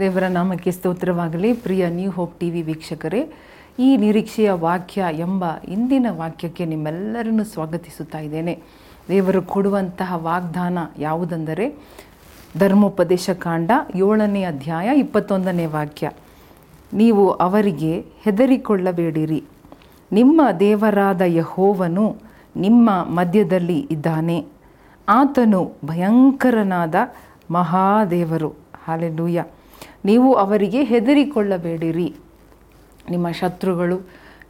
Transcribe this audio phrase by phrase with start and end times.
[0.00, 1.52] ದೇವರ ನಾಮಕ್ಕೆ ಸ್ತೋತ್ರವಾಗಲಿ.
[1.52, 3.32] ಪ್ರಿಯ ನ್ಯೂ ಹೋಪ್ ಟಿ ವಿ ವೀಕ್ಷಕರೇ,
[3.78, 8.62] ಈ ನಿರೀಕ್ಷೆಯ ವಾಕ್ಯ ಎಂಬ ಇಂದಿನ ವಾಕ್ಯಕ್ಕೆ ನಿಮ್ಮೆಲ್ಲರನ್ನು ಸ್ವಾಗತಿಸುತ್ತಾ ಇದ್ದೇನೆ.
[9.08, 11.78] ದೇವರು ಕೊಡುವಂತಹ ವಾಗ್ದಾನ ಯಾವುದೆಂದರೆ
[12.58, 16.10] ಧರ್ಮೋಪದೇಶ ಕಾಂಡ ಏಳನೇ ಅಧ್ಯಾಯ ಇಪ್ಪತ್ತೊಂದನೇ ವಾಕ್ಯ.
[16.92, 19.44] ನೀವು ಅವರಿಗೆ ಹೆದರಿಕೊಳ್ಳಬೇಡಿರಿ.
[20.12, 22.16] ನಿಮ್ಮ ದೇವರಾದ ಯಹೋವನು
[22.56, 24.46] ನಿಮ್ಮ ಮಧ್ಯದಲ್ಲಿ ಇದ್ದಾನೆ.
[25.08, 26.94] ಆತನು ಭಯಂಕರನಾದ
[27.50, 28.54] ಮಹಾದೇವರು.
[28.84, 29.40] ಹಾಲೆಲೂಯ.
[30.04, 32.08] ನೀವು ಅವರಿಗೆ ಹೆದರಿಕೊಳ್ಳಬೇಡಿರಿ.
[33.10, 33.98] ನಿಮ್ಮ ಶತ್ರುಗಳು,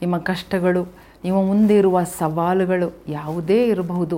[0.01, 0.83] ನಿಮ್ಮ ಕಷ್ಟಗಳು,
[1.23, 4.17] ನಿಮ್ಮ ಮುಂದೆ ಇರುವ ಸವಾಲುಗಳು ಯಾವುದೇ ಇರಬಹುದು.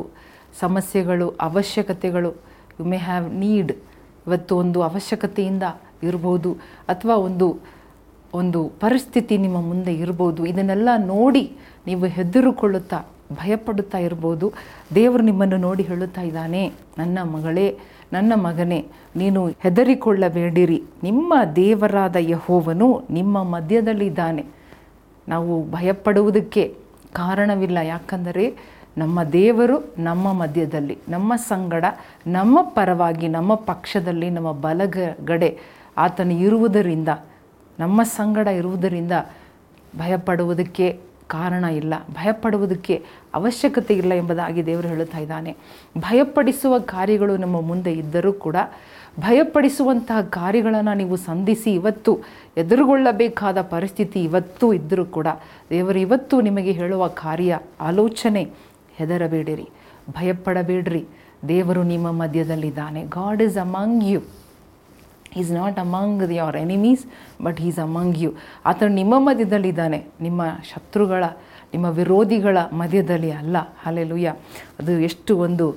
[0.60, 2.32] ಸಮಸ್ಯೆಗಳು, ಅವಶ್ಯಕತೆಗಳು
[2.80, 3.72] ಯು ಮೇ ಹ್ಯಾವ್ ನೀಡ್
[4.28, 5.64] ಇವತ್ತು ಒಂದು ಅವಶ್ಯಕತೆಯಿಂದ
[6.04, 6.52] ಇರಬಹುದು
[6.94, 7.48] ಅಥವಾ ಒಂದು
[8.34, 11.44] ಒಂದು ಪರಿಸ್ಥಿತಿ ನಿಮ್ಮ ಮುಂದೆ ಇರ್ಬೋದು ಇದನ್ನೆಲ್ಲ ನೋಡಿ
[11.88, 13.00] ನೀವು ಹೆದರುಕೊಳ್ಳುತ್ತಾ
[13.34, 14.54] ಭಯಪಡುತ್ತಾ ಇರ್ಬೋದು.
[14.96, 16.74] ದೇವರು ನಿಮ್ಮನ್ನು ನೋಡಿ ಹೇಳುತ್ತಾ ಇದ್ದಾನೆ.
[16.98, 17.80] ನನ್ನ ಮಗಳೇ,
[18.14, 20.84] ನನ್ನ ಮಗನೇ, ನೀನು ಹೆದರಿಕೊಳ್ಳಬೇಡಿರಿ.
[21.04, 24.46] ನಿಮ್ಮ ದೇವರಾದ ಯಹೋವನು ನಿಮ್ಮ ಮಧ್ಯದಲ್ಲಿದ್ದಾನೆ.
[25.28, 26.78] ನಾವು ಭಯಪಡುವುದಕ್ಕೆ
[27.14, 27.78] ಕಾರಣವಿಲ್ಲ.
[27.78, 31.86] ಯಾಕಂದರೆ ನಮ್ಮ ದೇವರು ನಮ್ಮ ಮಧ್ಯದಲ್ಲಿ, ನಮ್ಮ ಸಂಗಡ,
[32.28, 35.60] ನಮ್ಮ ಪರವಾಗಿ, ನಮ್ಮ ಪಕ್ಷದಲ್ಲಿ, ನಮ್ಮ ಬಲಗಡೆ
[35.98, 37.08] ಆತನು ಇರುವುದರಿಂದ,
[37.80, 39.12] ನಮ್ಮ ಸಂಗಡ ಇರುವುದರಿಂದ
[39.98, 41.94] ಭಯಪಡುವುದಕ್ಕೆ ಕಾರಣ ಇಲ್ಲ.
[42.10, 45.56] ಭಯಪಡುವುದಕ್ಕೆ ಅವಶ್ಯಕತೆ ಇಲ್ಲ ಎಂಬುದಾಗಿ ದೇವರು ಹೇಳುತ್ತಾ ಇದ್ದಾನೆ.
[45.98, 48.56] ಭಯಪಡಿಸುವ ಕಾರ್ಯಗಳು ನಮ್ಮ ಮುಂದೆ ಇದ್ದರೂ ಕೂಡ
[49.20, 52.20] ಭಯಪಡಿಸುವಂತಹ ಕಾರ್ಯಗಳನ್ನು ನೀವು ಸಂಧಿಸಿ ಇವತ್ತು,
[52.58, 55.28] ಎದುರುಗೊಳ್ಳಬೇಕಾದ ಪರಿಸ್ಥಿತಿ ಇವತ್ತು ಇದ್ದರೂ ಕೂಡ
[55.70, 58.52] ದೇವರು ಇವತ್ತು ನಿಮಗೆ ಹೇಳುವ ಕಾರ್ಯ, ಆಲೋಚನೆ
[58.96, 59.70] ಹೆದರಬೇಡಿರಿ,
[60.10, 61.06] ಭಯಪಡಬೇಡ್ರಿ.
[61.48, 63.04] ದೇವರು ನಿಮ್ಮ ಮಧ್ಯದಲ್ಲಿದ್ದಾನೆ.
[63.04, 64.45] God is among you
[65.36, 67.06] is not among your enemies
[67.44, 68.34] but is among you
[68.66, 70.06] ಆತನು ನಿಮ್ಮ ಮಧ್ಯದಲ್ಲಿದ್ದಾನೆ.
[70.22, 71.24] ನಿಮ್ಮ ಶತ್ರುಗಳ,
[71.74, 73.58] ನಿಮ್ಮ ವಿರೋಧಿಗಳ ಮಧ್ಯದಲ್ಲಿ ಅಲ್ಲ.
[73.84, 74.36] ಹಾಲೆಲುಯ್ಯ
[74.80, 75.76] ಅದು ಎಷ್ಟು ಒಂದು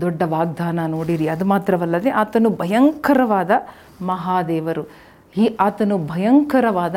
[0.00, 1.28] ದೊಡ್ಡ ವಾಗ್ದಾನ ನೋಡಿರಿ.
[1.28, 3.50] ಅದು ಮಾತ್ರವಲ್ಲದೆ ಆತನು ಭಯಂಕರವಾದ
[4.02, 4.84] ಮಹಾದೇವರು.
[5.36, 6.96] ಈ ಆತನು ಭಯಂಕರವಾದ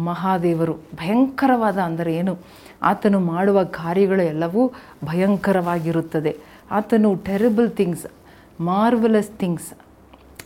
[0.00, 0.72] ಮಹಾದೇವರು.
[0.72, 2.38] ಭಯಂಕರವಾದ ಅಂದರೆ ಏನು?
[2.82, 4.72] ಆತನು ಮಾಡುವ ಕಾರ್ಯಗಳು ಎಲ್ಲವೂ
[5.04, 6.36] ಭಯಂಕರವಾಗಿರುತ್ತದೆ.
[6.70, 8.06] ಆತನು ಟೆರಿಬಲ್ ಥಿಂಗ್ಸ್
[8.60, 9.72] ಮಾರ್ವಲಸ್ ಥಿಂಗ್ಸ್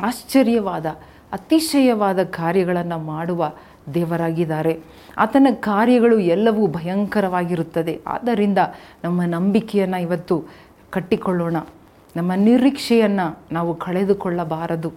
[0.03, 0.87] ಆಶ್ಚರ್ಯವಾದ,
[1.33, 3.53] ಅತಿಶಯವಾದ ಕಾರ್ಯಗಳನ್ನು ಮಾಡುವ
[3.95, 4.81] ದೇವರಾಗಿದ್ದಾರೆ.
[5.19, 8.01] ಆತನ ಕಾರ್ಯಗಳು ಎಲ್ಲವೂ ಭಯಂಕರವಾಗಿರುತ್ತದೆ.
[8.07, 8.59] ಆದ್ದರಿಂದ
[9.05, 10.45] ನಮ್ಮ ನಂಬಿಕೆಯನ್ನು ಇವತ್ತು
[10.91, 11.57] ಕಟ್ಟಿಕೊಳ್ಳೋಣ.
[12.17, 14.93] ನಮ್ಮ ನಿರೀಕ್ಷೆಯನ್ನು ನಾವು ಕಳೆದುಕೊಳ್ಳಬಾರದು.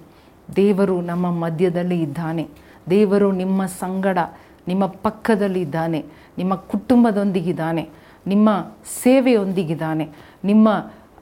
[0.56, 2.48] ದೇವರು ನಮ್ಮ ಮಧ್ಯದಲ್ಲಿ ಇದ್ದಾನೆ.
[2.90, 4.18] ದೇವರು ನಿಮ್ಮ ಸಂಗಡ,
[4.68, 6.06] ನಿಮ್ಮ ಪಕ್ಕದಲ್ಲಿ ಇದ್ದಾನೆ.
[6.38, 7.90] ನಿಮ್ಮ ಕುಟುಂಬದೊಂದಿಗಿದ್ದಾನೆ.
[8.28, 8.50] ನಿಮ್ಮ
[9.04, 10.10] ಸೇವೆಯೊಂದಿಗಿದ್ದಾನೆ.
[10.44, 10.70] ನಿಮ್ಮ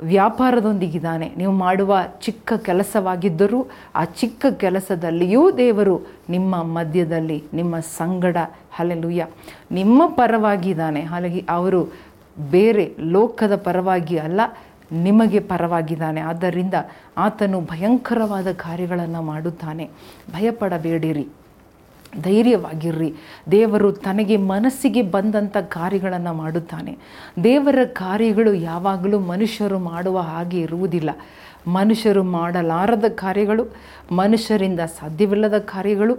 [0.01, 1.33] ವ್ಯಾಪಾರದೊಂದಿಗಿದ್ದಾನೆ.
[1.37, 8.37] ನೀವು ಮಾಡುವ ಚಿಕ್ಕ ಕೆಲಸವಾಗಿದ್ದರೂ ಆ ಚಿಕ್ಕ ಕೆಲಸದಲ್ಲಿಯೂ ದೇವರು ನಿಮ್ಮ ಮಧ್ಯದಲ್ಲಿ, ನಿಮ್ಮ ಸಂಗಡ
[8.71, 9.27] ಹಲೆಲುಯ್ಯ
[9.71, 11.01] ನಿಮ್ಮ ಪರವಾಗಿದ್ದಾನೆ.
[11.01, 11.93] ಹಾಗಾಗಿ ಅವರು
[12.51, 14.41] ಬೇರೆ ಲೋಕದ ಪರವಾಗಿ ಅಲ್ಲ,
[14.91, 16.21] ನಿಮಗೆ ಪರವಾಗಿದ್ದಾನೆ.
[16.21, 16.73] ಆದ್ದರಿಂದ
[17.17, 19.89] ಆತನು ಭಯಂಕರವಾದ ಕಾರ್ಯಗಳನ್ನು ಮಾಡುತ್ತಾನೆ.
[20.33, 21.27] ಭಯಪಡಬೇಡಿರಿ.
[22.21, 23.13] ಧೈರ್ಯವಾಗಿರ್ರಿ.
[23.51, 26.97] ದೇವರು ತನಗೆ ಮನಸ್ಸಿಗೆ ಬಂದಂಥ ಕಾರ್ಯಗಳನ್ನು ಮಾಡುತ್ತಾನೆ.
[27.43, 31.09] ದೇವರ ಕಾರ್ಯಗಳು ಯಾವಾಗಲೂ ಮನುಷ್ಯರು ಮಾಡುವ ಹಾಗೆ ಇರುವುದಿಲ್ಲ.
[31.67, 33.75] ಮನುಷ್ಯರು ಮಾಡಲಾರದ ಕಾರ್ಯಗಳು,
[34.11, 36.15] ಮನುಷ್ಯರಿಂದ ಸಾಧ್ಯವಿಲ್ಲದ ಕಾರ್ಯಗಳು,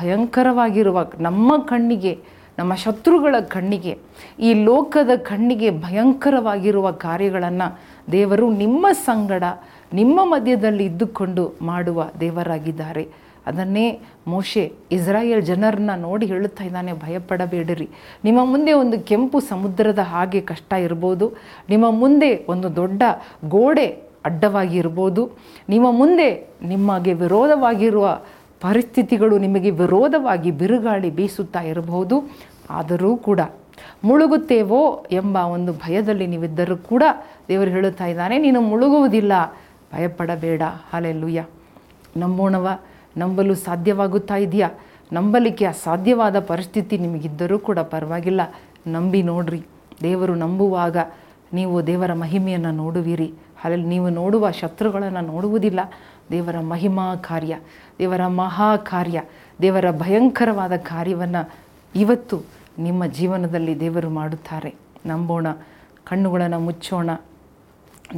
[0.00, 2.18] ಭಯಂಕರವಾಗಿರುವ ನಮ್ಮ ಕಣ್ಣಿಗೆ,
[2.58, 3.98] ನಮ್ಮ ಶತ್ರುಗಳ ಕಣ್ಣಿಗೆ,
[4.40, 7.80] ಈ ಲೋಕದ ಕಣ್ಣಿಗೆ ಭಯಂಕರವಾಗಿರುವ ಕಾರ್ಯಗಳನ್ನು
[8.12, 9.44] ದೇವರು ನಿಮ್ಮ ಸಂಗಡ,
[9.92, 13.25] ನಿಮ್ಮ ಮಧ್ಯದಲ್ಲಿ ಇದ್ದುಕೊಂಡು ಮಾಡುವ ದೇವರಾಗಿದ್ದಾರೆ.
[13.46, 17.88] ಅದನ್ನೇ ಮೋಶೆ ಇಸ್ರಾಯೇಲ್ ಜನರನ್ನ ನೋಡಿ ಹೇಳುತ್ತಾ ಇದ್ದಾನೆ, ಭಯಪಡಬೇಡಿರಿ.
[18.24, 21.28] ನಿಮ್ಮ ಮುಂದೆ ಒಂದು ಕೆಂಪು ಸಮುದ್ರದ ಹಾಗೆ ಕಷ್ಟ ಇರ್ಬೋದು.
[21.68, 23.02] ನಿಮ್ಮ ಮುಂದೆ ಒಂದು ದೊಡ್ಡ
[23.48, 23.86] ಗೋಡೆ
[24.24, 25.30] ಅಡ್ಡವಾಗಿ ಇರ್ಬೋದು.
[25.68, 26.28] ನಿಮ್ಮ ಮುಂದೆ
[26.62, 28.20] ನಿಮಗೆ ವಿರೋಧವಾಗಿರುವ
[28.60, 32.16] ಪರಿಸ್ಥಿತಿಗಳು ನಿಮಗೆ ವಿರೋಧವಾಗಿ ಬಿರುಗಾಳಿ ಬೀಸುತ್ತಾ ಇರಬಹುದು.
[32.70, 33.40] ಆದರೂ ಕೂಡ
[34.04, 37.02] ಮುಳುಗುತ್ತೇವೋ ಎಂಬ ಒಂದು ಭಯದಲ್ಲಿ ನೀವಿದ್ದರೂ ಕೂಡ
[37.48, 39.32] ದೇವರು ಹೇಳುತ್ತಾ ಇದ್ದಾನೆ, ನೀನು ಮುಳುಗುವುದಿಲ್ಲ,
[39.94, 40.62] ಭಯಪಡಬೇಡ.
[40.92, 41.44] ಹಾಲೆಲ್ಲುಯ್ಯ
[42.16, 42.68] ನಂಬೋಣವ
[43.16, 44.70] ನಂಬಲು ಸಾಧ್ಯವಾಗುತ್ತಾ ಇದೆಯಾ?
[45.12, 48.40] ನಂಬಲಿಕ್ಕೆ ಅಸಾಧ್ಯವಾದ ಪರಿಸ್ಥಿತಿ ನಿಮಗಿದ್ದರೂ ಕೂಡ ಪರವಾಗಿಲ್ಲ.
[48.86, 49.66] ನಂಬಿ ನೋಡ್ರಿ.
[50.02, 50.96] ದೇವರು ನಂಬುವಾಗ
[51.52, 53.34] ನೀವು ದೇವರ ಮಹಿಮೆಯನ್ನು ನೋಡುವಿರಿ.
[53.64, 55.80] ಅಲ್ಲಿ ನೀವು ನೋಡುವ ಶತ್ರುಗಳನ್ನು ನೋಡುವುದಿಲ್ಲ.
[56.30, 57.58] ದೇವರ ಮಹಿಮಾ ಕಾರ್ಯ,
[57.98, 59.22] ದೇವರ ಮಹಾ ಕಾರ್ಯ,
[59.62, 61.50] ದೇವರ ಭಯಂಕರವಾದ ಕಾರ್ಯವನ್ನು
[61.94, 62.42] ಇವತ್ತು
[62.78, 64.74] ನಿಮ್ಮ ಜೀವನದಲ್ಲಿ ದೇವರು ಮಾಡುತ್ತಾರೆ.
[65.06, 65.46] ನಂಬೋಣ,
[66.04, 67.10] ಕಣ್ಣುಗಳನ್ನು ಮುಚ್ಚೋಣ,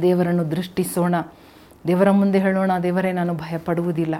[0.01, 1.15] ದೇವರನ್ನು ದೃಷ್ಟಿಸೋಣ.
[1.87, 4.15] ದೇವರ ಮುಂದೆ ಹೇಳೋಣ, ದೇವರೇ, ನಾನು ಭಯಪಡುವುದಿಲ್ಲ.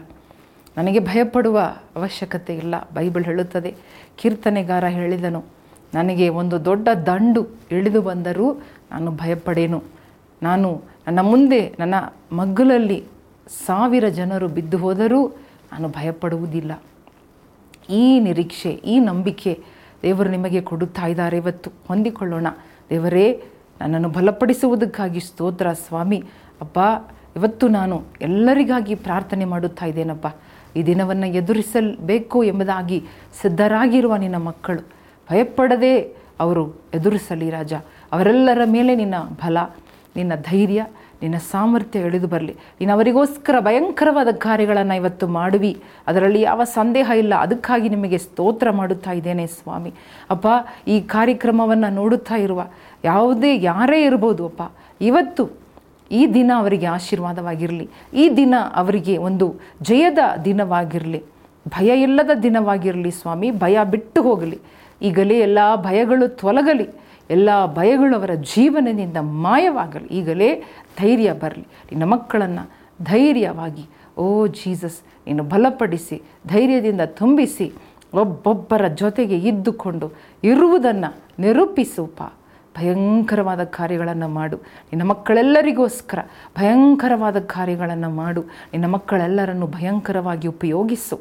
[0.79, 1.59] ನನಗೆ ಭಯಪಡುವ
[1.95, 2.75] ಅವಶ್ಯಕತೆ ಇಲ್ಲ.
[2.93, 3.71] ಬೈಬಲ್ ಹೇಳುತ್ತದೆ,
[4.19, 5.41] ಕೀರ್ತನೆಗಾರ ಹೇಳಿದನು,
[5.93, 7.41] ನನಗೆ ಒಂದು ದೊಡ್ಡ ದಂಡು
[7.71, 8.47] ಇಳಿದು ಬಂದರೂ
[8.91, 9.79] ನಾನು ಭಯಪಡೇನು.
[10.43, 10.69] ನಾನು
[11.07, 11.95] ನನ್ನ ಮುಂದೆ ನನ್ನ
[12.31, 12.99] ಮಗ್ಗುಲಲ್ಲಿ
[13.65, 15.21] ಸಾವಿರ ಜನರು ಬಿದ್ದು ಹೋದರೂ
[15.71, 16.71] ನಾನು ಭಯಪಡುವುದಿಲ್ಲ.
[17.89, 19.53] ಈ ನಿರೀಕ್ಷೆ, ಈ ನಂಬಿಕೆ
[20.01, 21.69] ದೇವರು ನಿಮಗೆ ಕೊಡುತ್ತಾ ಇದ್ದಾರೆ ಇವತ್ತು.
[21.87, 22.47] ಹೊಂದಿಕೊಳ್ಳೋಣ.
[22.89, 23.25] ದೇವರೇ,
[23.81, 26.19] ನನ್ನನ್ನು ಬಲಪಡಿಸುವುದಕ್ಕಾಗಿ ಸ್ತೋತ್ರ ಸ್ವಾಮಿ.
[26.61, 26.79] ಅಪ್ಪ
[27.39, 30.27] ಇವತ್ತು ನಾನು ಎಲ್ಲರಿಗಾಗಿ ಪ್ರಾರ್ಥನೆ ಮಾಡುತ್ತಾ ಇದ್ದೇನಪ್ಪ.
[30.77, 33.03] ಈ ದಿನವನ್ನು ಎದುರಿಸಬೇಕು ಎಂಬುದಾಗಿ
[33.41, 34.81] ಸಿದ್ಧರಾಗಿರುವ ನಿನ್ನ ಮಕ್ಕಳು.
[35.31, 35.99] ಭಯಪಡದೆ
[36.39, 37.73] ಅವರು ಎದುರಿಸಲಿ ರಾಜ.
[38.11, 39.57] ಅವರೆಲ್ಲರ ಮೇಲೆ ನಿನ್ನ ಬಲ,
[40.15, 40.85] ನಿನ್ನ ಧೈರ್ಯ,
[41.21, 42.55] ನಿನ್ನ ಸಾಮರ್ಥ್ಯ ಎಳೆದು ಬರಲಿ.
[42.79, 45.81] ನೀನು ಅವರಿಗೋಸ್ಕರ ಭಯಂಕರವಾದ ಕಾರ್ಯಗಳನ್ನು ಇವತ್ತು ಮಾಡುವಿ.
[46.07, 47.35] ಅದರಲ್ಲಿ ಯಾವ ಸಂದೇಹ ಇಲ್ಲ.
[47.35, 49.93] ಅದಕ್ಕಾಗಿ ನಿಮಗೆ ಸ್ತೋತ್ರ ಮಾಡುತ್ತಾ ಇದ್ದೇನೆ ಸ್ವಾಮಿ.
[50.29, 50.47] ಅಪ್ಪ,
[50.87, 52.67] ಈ ಕಾರ್ಯಕ್ರಮವನ್ನು ನೋಡುತ್ತಾ ಇರುವ
[53.03, 54.63] ಯಾವುದೇ ಯಾರೇ ಇರ್ಬೋದು ಅಪ್ಪ,
[55.01, 55.68] ಇವತ್ತು
[56.11, 57.89] ಈ ದಿನ ಅವರಿಗೆ ಆಶೀರ್ವಾದವಾಗಿರಲಿ.
[58.13, 61.23] ಈ ದಿನ ಅವರಿಗೆ ಒಂದು ಜಯದ ದಿನವಾಗಿರಲಿ.
[61.67, 64.59] ಭಯ ಇಲ್ಲದ ದಿನವಾಗಿರಲಿ ಸ್ವಾಮಿ, ಭಯ ಬಿಟ್ಟು ಹೋಗಲಿ.
[65.01, 66.87] ಈಗಲೇ ಎಲ್ಲ ಭಯಗಳು ತೊಲಗಲಿ.
[67.29, 70.05] ಎಲ್ಲ ಭಯಗಳು ಅವರ ಜೀವನದಿಂದ ಮಾಯವಾಗಲಿ.
[70.05, 70.55] ಈಗಲೇ
[70.99, 71.61] ಧೈರ್ಯ ಬರಲಿ.
[71.61, 72.69] ನಿನ್ನ ಮಕ್ಕಳನ್ನು
[73.03, 73.85] ಧೈರ್ಯವಾಗಿ,
[74.17, 77.73] ಓ ಜೀಸಸ್, ನೀನು ಬಲಪಡಿಸಿ, ಧೈರ್ಯದಿಂದ ತುಂಬಿಸಿ,
[78.13, 80.11] ಒಬ್ಬೊಬ್ಬರ ಜೊತೆಗೆ ಇದ್ದುಕೊಂಡು
[80.43, 82.23] ಇರುವುದನ್ನು ನಿರೂಪಿಸುಪ್ಪ
[82.77, 84.57] ಭಯಂಕರವಾದ ಕಾರ್ಯಗಳನ್ನು ಮಾಡು.
[84.57, 86.19] ನಿನ್ನ ಮಕ್ಕಳೆಲ್ಲರಿಗೋಸ್ಕರ
[86.59, 88.41] ಭಯಂಕರವಾದ ಕಾರ್ಯಗಳನ್ನು ಮಾಡು.
[88.41, 91.15] ನಿನ್ನ ಮಕ್ಕಳೆಲ್ಲರನ್ನು ಭಯಂಕರವಾಗಿ ಉಪಯೋಗಿಸು.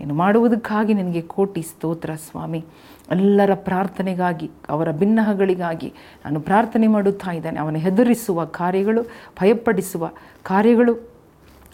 [0.00, 2.64] ನೀನು ಮಾಡುವುದಕ್ಕಾಗಿ ನಿನಗೆ ಕೋಟಿ ಸ್ತೋತ್ರ ಸ್ವಾಮಿ.
[3.10, 5.92] ಎಲ್ಲರ ಪ್ರಾರ್ಥನೆಗಾಗಿ, ಅವರ ಭಿನ್ನಹಗಳಿಗಾಗಿ
[6.24, 7.60] ನಾನು ಪ್ರಾರ್ಥನೆ ಮಾಡುತ್ತಾ ಇದ್ದೇನೆ.
[7.60, 9.02] ಅವನ ಹೆದರಿಸುವ ಕಾರ್ಯಗಳು,
[9.40, 10.10] ಭಯಪಡಿಸುವ
[10.42, 11.10] ಕಾರ್ಯಗಳು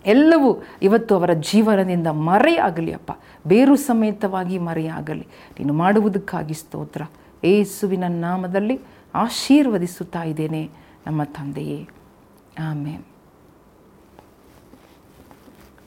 [0.07, 3.13] ಎಲ್ಲವೂ ಇವತ್ತು ಅವರ ಜೀವನದಿಂದ ಮರೆಯಾಗಲಿ ಅಪ್ಪ.
[3.47, 5.27] ಬೇರು ಸಮೇತವಾಗಿ ಮರೆಯಾಗಲಿ.
[5.59, 7.03] ನೀನು ಮಾಡುವುದಕ್ಕಾಗಿ ಸ್ತೋತ್ರ.
[7.45, 8.81] ಏಸುವಿನ ನಾಮದಲ್ಲಿ
[9.25, 10.63] ಆಶೀರ್ವದಿಸುತ್ತಾ ಇದ್ದೇನೆ
[11.07, 11.81] ನಮ್ಮ ತಂದೆಯೇ.
[12.59, 13.05] ಆಮೇಲೆ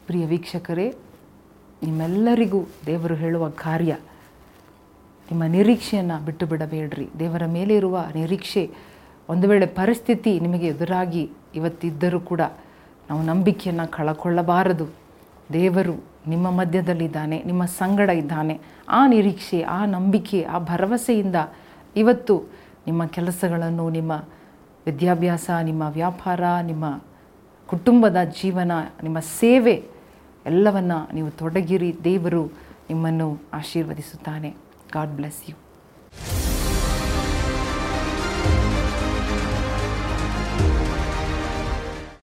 [0.08, 0.88] ಪ್ರಿಯ ವೀಕ್ಷಕರೇ,
[1.84, 3.92] ನಿಮ್ಮೆಲ್ಲರಿಗೂ ದೇವರು ಹೇಳುವ ಕಾರ್ಯ,
[5.32, 8.64] ನಿಮ್ಮ ನಿರೀಕ್ಷೆಯನ್ನು ಬಿಟ್ಟು ಬಿಡಬೇಡ್ರಿ ದೇವರ ಮೇಲೆ ಇರುವ ನಿರೀಕ್ಷೆ,
[9.30, 11.24] ಒಂದು ವೇಳೆ ಪರಿಸ್ಥಿತಿ ನಿಮಗೆ ಎದುರಾಗಿ
[11.56, 12.42] ಇವತ್ತಿದ್ದರೂ ಕೂಡ
[13.10, 14.88] ನಾವು ನಂಬಿಕೆಯನ್ನು ಕಳಕೊಳ್ಳಬಾರದು.
[15.54, 15.96] ದೇವರು
[16.28, 18.56] ನಿಮ್ಮ ಮಧ್ಯದಲ್ಲಿದ್ದಾನೆ, ನಿಮ್ಮ ಸಂಗಡ ಇದ್ದಾನೆ.
[18.90, 21.36] ಆ ನಿರೀಕ್ಷೆ, ಆ ನಂಬಿಕೆ, ಆ ಭರವಸೆಯಿಂದ
[21.96, 22.36] ಇವತ್ತು
[22.88, 24.12] ನಿಮ್ಮ ಕೆಲಸಗಳನ್ನು, ನಿಮ್ಮ
[24.86, 27.02] ವಿದ್ಯಾಭ್ಯಾಸ, ನಿಮ್ಮ ವ್ಯಾಪಾರ, ನಿಮ್ಮ
[27.68, 28.72] ಕುಟುಂಬದ ಜೀವನ,
[29.04, 29.84] ನಿಮ್ಮ ಸೇವೆ
[30.46, 31.96] ಎಲ್ಲವನ್ನು ನೀವು ತೊಡಗಿರಿ.
[32.04, 32.46] ದೇವರು
[32.90, 34.56] ನಿಮ್ಮನ್ನು ಆಶೀರ್ವದಿಸುತ್ತಾನೆ.
[34.94, 35.56] God bless you